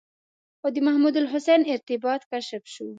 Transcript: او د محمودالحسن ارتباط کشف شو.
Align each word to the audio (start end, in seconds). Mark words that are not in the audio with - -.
او 0.63 0.69
د 0.75 0.77
محمودالحسن 0.87 1.59
ارتباط 1.73 2.21
کشف 2.31 2.63
شو. 2.73 2.87